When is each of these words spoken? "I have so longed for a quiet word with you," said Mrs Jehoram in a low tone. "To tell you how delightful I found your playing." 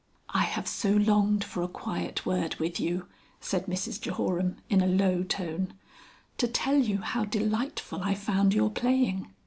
"I 0.31 0.45
have 0.45 0.67
so 0.67 0.91
longed 0.93 1.43
for 1.43 1.61
a 1.61 1.67
quiet 1.67 2.25
word 2.25 2.55
with 2.55 2.79
you," 2.79 3.05
said 3.39 3.67
Mrs 3.67 4.01
Jehoram 4.01 4.57
in 4.67 4.81
a 4.81 4.87
low 4.87 5.21
tone. 5.21 5.75
"To 6.39 6.47
tell 6.47 6.77
you 6.77 7.01
how 7.01 7.23
delightful 7.23 8.01
I 8.01 8.15
found 8.15 8.51
your 8.55 8.71
playing." 8.71 9.27